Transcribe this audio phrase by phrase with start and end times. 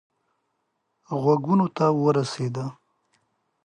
[1.23, 2.65] غوږونو ته ورسېدی.